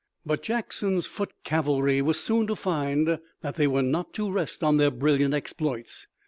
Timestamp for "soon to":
2.15-2.55